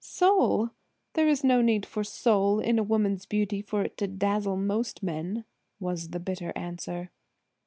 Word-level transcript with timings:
"Soul! 0.03 0.71
there 1.13 1.27
is 1.27 1.43
no 1.43 1.61
need 1.61 1.85
for 1.85 2.03
soul 2.03 2.59
in 2.59 2.79
a 2.79 2.83
woman's 2.83 3.27
beauty 3.27 3.61
for 3.61 3.83
it 3.83 3.97
to 3.97 4.07
dazzle 4.07 4.57
most 4.57 5.03
men," 5.03 5.45
was 5.79 6.09
the 6.09 6.19
bitter 6.19 6.51
answer. 6.55 7.11